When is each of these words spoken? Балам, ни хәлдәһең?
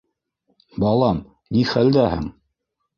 Балам, 0.85 1.21
ни 1.57 1.65
хәлдәһең? 1.75 2.31